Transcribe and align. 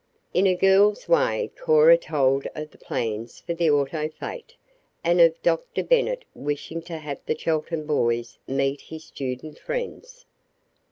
In 0.33 0.47
a 0.47 0.55
girl's 0.55 1.07
way 1.07 1.51
Cora 1.55 1.95
told 1.95 2.47
of 2.55 2.71
the 2.71 2.79
plans 2.79 3.39
for 3.39 3.53
the 3.53 3.69
auto 3.69 4.09
fete, 4.09 4.55
and 5.03 5.21
of 5.21 5.39
Dr. 5.43 5.83
Bennet 5.83 6.25
wishing 6.33 6.81
to 6.89 6.97
have 6.97 7.19
the 7.27 7.35
Chelton 7.35 7.85
boys 7.85 8.39
meet 8.47 8.81
his 8.81 9.03
student 9.03 9.59
friends. 9.59 10.25